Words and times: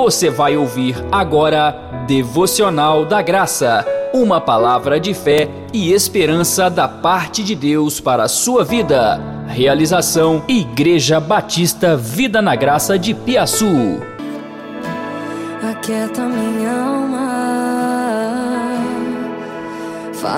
Você 0.00 0.30
vai 0.30 0.56
ouvir 0.56 0.94
agora 1.10 1.72
Devocional 2.06 3.04
da 3.04 3.20
Graça, 3.20 3.84
uma 4.14 4.40
palavra 4.40 5.00
de 5.00 5.12
fé 5.12 5.50
e 5.72 5.92
esperança 5.92 6.70
da 6.70 6.86
parte 6.86 7.42
de 7.42 7.56
Deus 7.56 7.98
para 7.98 8.22
a 8.22 8.28
sua 8.28 8.64
vida. 8.64 9.20
Realização 9.48 10.44
Igreja 10.46 11.18
Batista 11.18 11.96
Vida 11.96 12.40
na 12.40 12.54
Graça 12.54 12.96
de 12.96 13.12
Piaçu. 13.12 14.00
Aquieta 15.68 16.22
minha 16.28 16.70
alma, 16.70 17.37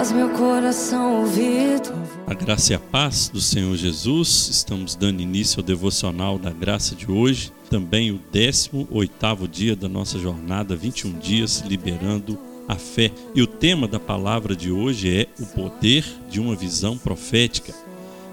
faz 0.00 0.12
meu 0.12 0.30
coração 0.30 1.26
voz. 1.26 1.92
A 2.26 2.32
graça 2.32 2.72
e 2.72 2.74
a 2.74 2.78
paz 2.78 3.28
do 3.28 3.38
Senhor 3.38 3.76
Jesus. 3.76 4.48
Estamos 4.50 4.94
dando 4.94 5.20
início 5.20 5.60
ao 5.60 5.62
devocional 5.62 6.38
da 6.38 6.50
graça 6.50 6.94
de 6.94 7.10
hoje, 7.10 7.52
também 7.68 8.10
o 8.10 8.18
18º 8.32 9.46
dia 9.46 9.76
da 9.76 9.90
nossa 9.90 10.18
jornada, 10.18 10.74
21 10.74 11.18
dias 11.18 11.62
liberando 11.66 12.38
a 12.66 12.76
fé. 12.76 13.12
E 13.34 13.42
o 13.42 13.46
tema 13.46 13.86
da 13.86 14.00
palavra 14.00 14.56
de 14.56 14.72
hoje 14.72 15.14
é 15.14 15.26
o 15.38 15.44
poder 15.44 16.06
de 16.30 16.40
uma 16.40 16.56
visão 16.56 16.96
profética. 16.96 17.74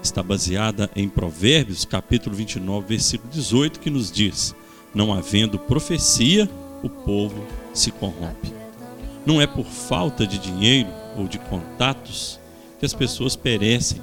Está 0.02 0.22
baseada 0.22 0.90
em 0.96 1.06
Provérbios, 1.06 1.84
capítulo 1.84 2.34
29, 2.34 2.86
versículo 2.88 3.30
18, 3.30 3.78
que 3.78 3.90
nos 3.90 4.10
diz: 4.10 4.54
Não 4.94 5.12
havendo 5.12 5.58
profecia, 5.58 6.48
o 6.82 6.88
povo 6.88 7.44
se 7.74 7.90
corrompe. 7.90 8.57
Não 9.28 9.42
é 9.42 9.46
por 9.46 9.66
falta 9.66 10.26
de 10.26 10.38
dinheiro 10.38 10.88
ou 11.14 11.28
de 11.28 11.38
contatos 11.38 12.40
que 12.80 12.86
as 12.86 12.94
pessoas 12.94 13.36
perecem, 13.36 14.00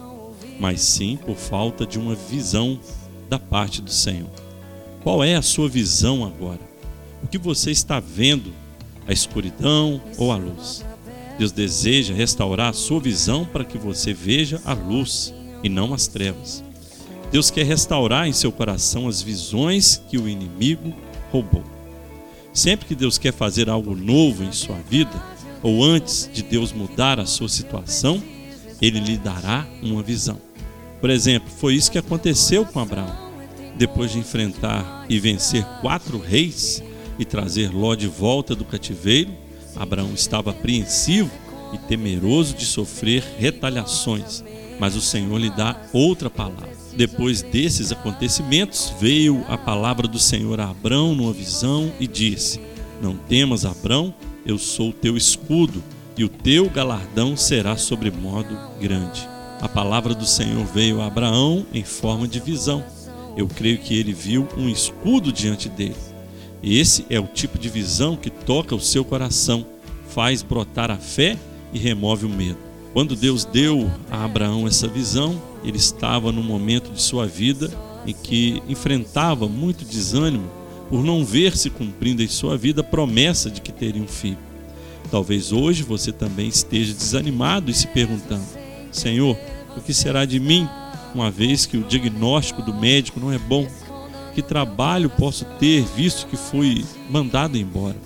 mas 0.60 0.82
sim 0.82 1.18
por 1.18 1.36
falta 1.36 1.84
de 1.84 1.98
uma 1.98 2.14
visão 2.14 2.80
da 3.28 3.40
parte 3.40 3.82
do 3.82 3.90
Senhor. 3.90 4.30
Qual 5.02 5.24
é 5.24 5.34
a 5.34 5.42
sua 5.42 5.68
visão 5.68 6.24
agora? 6.24 6.60
O 7.24 7.28
que 7.28 7.40
você 7.40 7.72
está 7.72 8.00
vendo? 8.00 8.54
A 9.08 9.12
escuridão 9.12 10.00
ou 10.16 10.32
a 10.32 10.36
luz? 10.36 10.86
Deus 11.40 11.52
deseja 11.52 12.14
restaurar 12.14 12.70
a 12.70 12.74
sua 12.74 13.00
visão 13.00 13.46
para 13.46 13.66
que 13.66 13.80
você 13.80 14.14
veja 14.14 14.62
a 14.64 14.74
luz 14.74 15.34
e 15.64 15.70
não 15.70 15.92
as 15.92 16.06
trevas. 16.06 16.64
Deus 17.32 17.50
quer 17.50 17.66
restaurar 17.66 18.28
em 18.28 18.34
seu 18.34 18.52
coração 18.52 19.08
as 19.08 19.24
visões 19.24 20.00
que 20.08 20.20
o 20.20 20.30
inimigo 20.30 20.94
roubou. 21.32 21.75
Sempre 22.56 22.86
que 22.86 22.96
Deus 22.96 23.18
quer 23.18 23.34
fazer 23.34 23.70
algo 23.70 23.94
novo 23.94 24.42
em 24.42 24.52
sua 24.54 24.78
vida, 24.90 25.12
ou 25.62 25.84
antes 25.84 26.30
de 26.32 26.42
Deus 26.42 26.72
mudar 26.72 27.20
a 27.20 27.26
sua 27.26 27.50
situação, 27.50 28.24
ele 28.82 29.02
lhe 29.02 29.18
dará 29.18 29.68
uma 29.84 30.02
visão. 30.02 30.40
Por 31.02 31.10
exemplo, 31.10 31.50
foi 31.50 31.76
isso 31.76 31.92
que 31.92 31.98
aconteceu 31.98 32.66
com 32.66 32.80
Abraão. 32.80 33.14
Depois 33.76 34.14
de 34.14 34.20
enfrentar 34.20 35.06
e 35.10 35.20
vencer 35.20 35.66
quatro 35.82 36.18
reis 36.18 36.82
e 37.20 37.26
trazer 37.26 37.76
Ló 37.76 37.94
de 37.94 38.08
volta 38.08 38.56
do 38.56 38.64
cativeiro, 38.64 39.32
Abraão 39.76 40.14
estava 40.14 40.52
apreensivo 40.52 41.30
e 41.74 41.78
temeroso 41.78 42.56
de 42.56 42.66
sofrer 42.66 43.22
retaliações, 43.38 44.46
mas 44.80 44.96
o 44.96 45.02
Senhor 45.02 45.38
lhe 45.38 45.50
dá 45.50 45.76
outra 45.94 46.30
palavra. 46.30 46.76
Depois 46.96 47.42
desses 47.42 47.92
acontecimentos, 47.92 48.94
veio 49.00 49.44
a 49.50 49.58
palavra 49.58 50.08
do 50.08 50.18
Senhor 50.18 50.60
a 50.60 50.70
Abraão 50.70 51.14
numa 51.14 51.34
visão 51.34 51.92
e 52.00 52.08
disse: 52.08 52.62
Não 53.02 53.16
temas, 53.16 53.66
Abraão, 53.66 54.14
eu 54.46 54.58
sou 54.58 54.90
o 54.90 54.94
teu 54.94 55.18
escudo 55.18 55.84
e 56.18 56.24
o 56.24 56.30
teu 56.30 56.70
galardão 56.70 57.36
será 57.36 57.76
sobremodo 57.76 58.58
grande. 58.80 59.28
A 59.62 59.68
palavra 59.68 60.14
do 60.14 60.26
Senhor 60.26 60.66
veio 60.66 61.02
a 61.02 61.08
Abraão 61.08 61.66
em 61.74 61.84
forma 61.84 62.28
de 62.28 62.40
visão. 62.40 62.84
Eu 63.36 63.48
creio 63.48 63.78
que 63.78 63.98
ele 63.98 64.14
viu 64.14 64.48
um 64.58 64.70
escudo 64.70 65.32
diante 65.32 65.68
dele. 65.68 65.96
Esse 66.64 67.06
é 67.10 67.20
o 67.20 67.28
tipo 67.28 67.58
de 67.60 67.68
visão 67.68 68.16
que 68.16 68.30
toca 68.30 68.74
o 68.74 68.80
seu 68.80 69.04
coração, 69.04 69.66
faz 70.10 70.42
brotar 70.42 70.90
a 70.90 70.98
fé 70.98 71.38
e 71.74 71.78
remove 71.78 72.26
o 72.26 72.30
medo. 72.30 72.58
Quando 72.96 73.14
Deus 73.14 73.44
deu 73.44 73.92
a 74.10 74.24
Abraão 74.24 74.66
essa 74.66 74.88
visão, 74.88 75.42
ele 75.66 75.76
estava 75.76 76.32
num 76.32 76.42
momento 76.42 76.94
de 76.94 77.02
sua 77.02 77.28
vida 77.28 77.70
em 78.08 78.14
que 78.14 78.64
enfrentava 78.70 79.50
muito 79.50 79.84
desânimo 79.84 80.50
por 80.90 81.04
não 81.04 81.26
ver 81.26 81.58
se 81.58 81.70
cumprindo 81.70 82.24
em 82.24 82.28
sua 82.30 82.58
vida 82.58 82.80
a 82.80 82.86
promessa 82.86 83.52
de 83.52 83.60
que 83.60 83.74
teria 83.74 84.02
um 84.02 84.08
filho. 84.08 84.38
Talvez 85.12 85.52
hoje 85.52 85.84
você 85.84 86.14
também 86.14 86.48
esteja 86.48 86.94
desanimado 86.94 87.70
e 87.70 87.74
se 87.74 87.86
perguntando: 87.88 88.46
Senhor, 88.94 89.38
o 89.76 89.82
que 89.82 89.94
será 89.94 90.24
de 90.24 90.40
mim, 90.40 90.66
uma 91.14 91.30
vez 91.30 91.66
que 91.66 91.76
o 91.76 91.84
diagnóstico 91.84 92.62
do 92.62 92.74
médico 92.74 93.20
não 93.20 93.30
é 93.30 93.38
bom? 93.38 93.68
Que 94.34 94.42
trabalho 94.42 95.10
posso 95.10 95.44
ter 95.60 95.84
visto 95.98 96.28
que 96.28 96.38
fui 96.38 96.86
mandado 97.10 97.58
embora? 97.58 97.98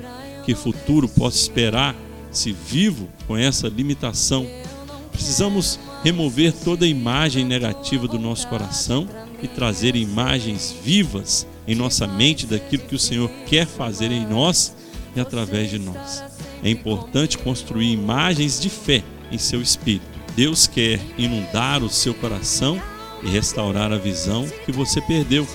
Que 0.44 0.56
futuro 0.56 1.08
posso 1.08 1.38
esperar 1.38 1.96
se 2.32 2.52
vivo 2.52 3.08
com 3.28 3.38
essa 3.38 3.68
limitação? 3.68 4.48
Precisamos 5.20 5.78
remover 6.02 6.54
toda 6.54 6.88
imagem 6.88 7.44
negativa 7.44 8.08
do 8.08 8.18
nosso 8.18 8.48
coração 8.48 9.06
e 9.44 9.50
trazer 9.50 9.94
imagens 9.98 10.74
vivas 10.82 11.46
em 11.68 11.76
nossa 11.76 12.08
mente 12.08 12.46
daquilo 12.46 12.84
que 12.84 12.96
o 12.96 13.00
Senhor 13.00 13.30
quer 13.46 13.68
fazer 13.68 14.14
em 14.14 14.26
nós 14.26 14.74
e 15.14 15.20
através 15.20 15.70
de 15.70 15.78
nós. 15.78 16.24
É 16.64 16.70
importante 16.70 17.38
construir 17.38 17.92
imagens 17.92 18.62
de 18.62 18.70
fé 18.70 19.04
em 19.30 19.38
seu 19.38 19.62
espírito. 19.62 20.08
Deus 20.38 20.68
quer 20.68 21.02
inundar 21.18 21.84
o 21.84 21.90
seu 21.90 22.14
coração 22.14 22.82
e 23.22 23.28
restaurar 23.28 23.92
a 23.92 23.98
visão 23.98 24.48
que 24.66 24.72
você 24.72 25.02
perdeu. 25.02 25.46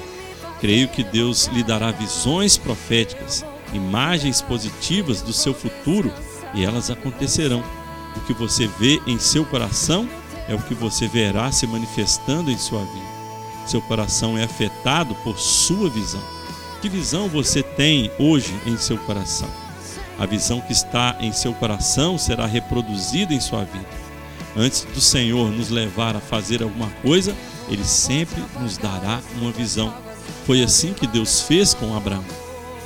Creio 0.61 0.89
que 0.89 1.03
Deus 1.03 1.47
lhe 1.47 1.63
dará 1.63 1.91
visões 1.91 2.59
proféticas, 2.59 3.43
imagens 3.73 4.43
positivas 4.43 5.23
do 5.23 5.33
seu 5.33 5.55
futuro 5.55 6.13
e 6.53 6.63
elas 6.63 6.91
acontecerão. 6.91 7.65
O 8.17 8.21
que 8.21 8.33
você 8.33 8.67
vê 8.79 9.01
em 9.07 9.19
seu 9.19 9.45
coração 9.45 10.09
é 10.49 10.55
o 10.55 10.61
que 10.61 10.75
você 10.75 11.09
verá 11.09 11.51
se 11.51 11.67
manifestando 11.67 12.51
em 12.51 12.59
sua 12.59 12.81
vida. 12.81 13.15
Seu 13.67 13.81
coração 13.83 14.37
é 14.37 14.45
afetado 14.45 15.15
por 15.17 15.39
sua 15.39 15.89
visão. 15.89 16.23
Que 16.81 16.89
visão 16.89 17.29
você 17.29 17.63
tem 17.63 18.11
hoje 18.19 18.55
em 18.67 18.77
seu 18.77 18.99
coração? 18.99 19.49
A 20.19 20.27
visão 20.27 20.61
que 20.61 20.73
está 20.73 21.17
em 21.19 21.33
seu 21.33 21.53
coração 21.55 22.19
será 22.19 22.47
reproduzida 22.47 23.33
em 23.33 23.41
sua 23.41 23.65
vida. 23.65 23.89
Antes 24.57 24.85
do 24.85 25.01
Senhor 25.01 25.51
nos 25.51 25.71
levar 25.71 26.15
a 26.15 26.21
fazer 26.21 26.63
alguma 26.63 26.89
coisa, 27.03 27.35
Ele 27.69 27.85
sempre 27.85 28.43
nos 28.61 28.77
dará 28.77 29.21
uma 29.41 29.51
visão. 29.51 29.93
Foi 30.47 30.63
assim 30.63 30.93
que 30.93 31.07
Deus 31.07 31.41
fez 31.41 31.75
com 31.75 31.97
Abraão. 31.97 32.25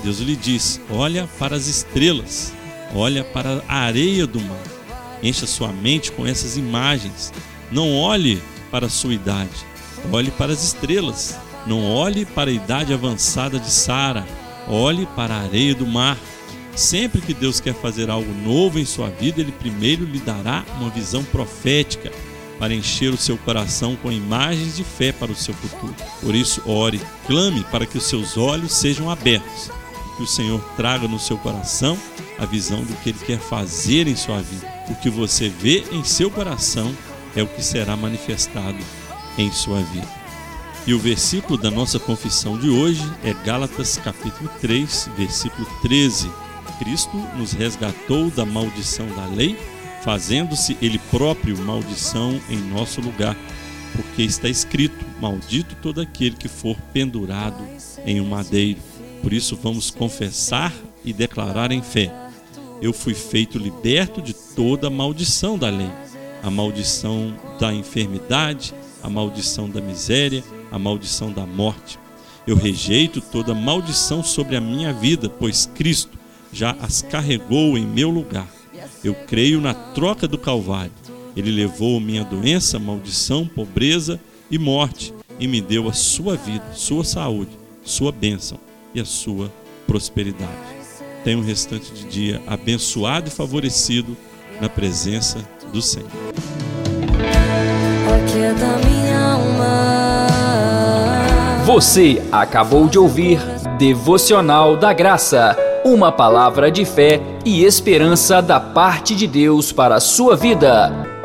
Deus 0.03 0.21
lhe 0.21 0.37
disse: 0.37 0.81
Olha 0.91 1.28
para 1.39 1.56
as 1.56 1.66
estrelas, 1.66 2.53
olha 2.95 3.22
para 3.25 3.62
a 3.69 3.78
areia 3.81 4.27
do 4.27 4.41
mar. 4.41 4.78
Encha 5.22 5.46
sua 5.46 5.68
mente 5.68 6.12
com 6.12 6.26
essas 6.26 6.56
imagens. 6.56 7.32
Não 7.70 7.96
olhe 7.96 8.42
para 8.70 8.86
a 8.86 8.90
sua 8.90 9.14
idade, 9.14 9.66
olhe 10.12 10.30
para 10.30 10.52
as 10.52 10.62
estrelas. 10.62 11.38
Não 11.66 11.84
olhe 11.84 12.24
para 12.24 12.48
a 12.48 12.52
idade 12.52 12.94
avançada 12.94 13.58
de 13.58 13.70
Sara, 13.70 14.26
olhe 14.66 15.04
para 15.14 15.34
a 15.34 15.42
areia 15.42 15.74
do 15.74 15.86
mar. 15.86 16.16
Sempre 16.74 17.20
que 17.20 17.34
Deus 17.34 17.60
quer 17.60 17.74
fazer 17.74 18.08
algo 18.08 18.32
novo 18.32 18.78
em 18.78 18.86
sua 18.86 19.10
vida, 19.10 19.40
Ele 19.40 19.52
primeiro 19.52 20.04
lhe 20.04 20.18
dará 20.18 20.64
uma 20.80 20.88
visão 20.88 21.22
profética 21.24 22.10
para 22.58 22.74
encher 22.74 23.12
o 23.12 23.18
seu 23.18 23.36
coração 23.36 23.96
com 23.96 24.10
imagens 24.10 24.76
de 24.76 24.84
fé 24.84 25.12
para 25.12 25.30
o 25.30 25.36
seu 25.36 25.52
futuro. 25.52 25.94
Por 26.22 26.34
isso, 26.34 26.62
ore, 26.64 27.00
clame 27.26 27.64
para 27.64 27.84
que 27.84 27.98
os 27.98 28.04
seus 28.04 28.38
olhos 28.38 28.72
sejam 28.72 29.10
abertos, 29.10 29.70
que 30.16 30.22
o 30.22 30.26
Senhor 30.26 30.60
traga 30.76 31.06
no 31.06 31.18
seu 31.18 31.36
coração 31.36 31.98
a 32.38 32.46
visão 32.46 32.82
do 32.82 32.94
que 33.02 33.10
Ele 33.10 33.18
quer 33.26 33.38
fazer 33.38 34.06
em 34.06 34.16
sua 34.16 34.40
vida. 34.40 34.78
O 34.91 34.94
que 34.97 35.10
você 35.10 35.49
vê 35.49 35.84
em 35.93 36.03
seu 36.04 36.31
coração 36.31 36.94
é 37.37 37.43
o 37.43 37.47
que 37.47 37.62
será 37.62 37.97
manifestado 37.97 38.78
em 39.37 39.53
sua 39.53 39.81
vida. 39.81 40.09
E 40.87 40.94
o 40.94 40.99
versículo 40.99 41.59
da 41.59 41.71
nossa 41.71 41.99
confissão 41.99 42.59
de 42.59 42.71
hoje 42.71 43.03
é 43.22 43.34
Gálatas 43.44 43.98
capítulo 43.98 44.51
3, 44.60 45.10
versículo 45.16 45.66
13 45.83 46.30
Cristo 46.78 47.16
nos 47.36 47.53
resgatou 47.53 48.30
da 48.30 48.47
maldição 48.47 49.07
da 49.09 49.27
lei, 49.27 49.59
fazendo-se 50.03 50.77
Ele 50.80 50.98
próprio 51.10 51.59
maldição 51.59 52.41
em 52.48 52.57
nosso 52.57 53.01
lugar, 53.01 53.36
porque 53.95 54.22
está 54.22 54.48
escrito: 54.48 55.04
Maldito 55.21 55.74
todo 55.83 56.01
aquele 56.01 56.36
que 56.36 56.48
for 56.48 56.77
pendurado 56.92 57.62
em 58.07 58.21
um 58.21 58.28
madeiro. 58.28 58.80
Por 59.21 59.33
isso 59.33 59.59
vamos 59.60 59.91
confessar 59.91 60.72
e 61.04 61.12
declarar 61.12 61.72
em 61.72 61.83
fé: 61.83 62.12
Eu 62.80 62.92
fui 62.92 63.15
feito 63.15 63.59
liberto 63.59 64.22
de 64.22 64.33
toda 64.33 64.86
a 64.86 64.91
maldição 64.91 65.59
da 65.59 65.69
lei, 65.69 65.91
a 66.42 66.51
maldição 66.51 67.34
da 67.59 67.72
enfermidade, 67.75 68.72
a 69.03 69.10
maldição 69.10 69.69
da 69.69 69.80
miséria, 69.80 70.45
a 70.71 70.78
maldição 70.78 71.33
da 71.33 71.45
morte. 71.45 71.98
Eu 72.47 72.57
rejeito 72.57 73.21
toda 73.21 73.54
maldição 73.54 74.22
sobre 74.22 74.57
a 74.57 74.60
minha 74.60 74.92
vida, 74.92 75.28
pois 75.28 75.66
Cristo 75.75 76.19
já 76.53 76.77
as 76.80 77.03
carregou 77.03 77.77
em 77.77 77.86
meu 77.86 78.10
lugar. 78.10 78.48
Eu 79.03 79.15
creio 79.15 79.60
na 79.60 79.74
troca 79.74 80.27
do 80.27 80.39
Calvário. 80.39 80.92
Ele 81.36 81.51
levou 81.51 82.01
minha 82.01 82.24
doença, 82.24 82.78
maldição, 82.78 83.47
pobreza 83.47 84.21
e 84.51 84.59
morte 84.59 85.13
e 85.39 85.47
me 85.47 85.60
deu 85.60 85.89
a 85.89 85.92
sua 85.92 86.36
vida, 86.36 86.65
sua 86.74 87.04
saúde, 87.04 87.51
sua 87.84 88.10
bênção 88.10 88.59
e 88.95 89.01
a 89.01 89.04
sua 89.04 89.53
prosperidade. 89.86 90.78
Tenha 91.24 91.38
um 91.38 91.42
restante 91.42 91.92
de 91.92 92.04
dia 92.04 92.42
abençoado 92.47 93.28
e 93.28 93.30
favorecido 93.30 94.16
na 94.60 94.68
presença 94.68 95.38
do 95.72 95.82
Senhor. 95.82 96.09
É. 96.34 97.48
Você 101.65 102.22
acabou 102.32 102.88
de 102.88 102.98
ouvir 102.98 103.38
Devocional 103.78 104.74
da 104.74 104.92
Graça, 104.92 105.56
uma 105.84 106.10
palavra 106.10 106.70
de 106.70 106.84
fé 106.84 107.21
e 107.44 107.62
esperança 107.62 108.41
da 108.41 108.59
parte 108.59 109.14
de 109.14 109.26
Deus 109.26 109.71
para 109.71 109.97
a 109.97 110.00
sua 110.00 110.34
vida. 110.34 111.17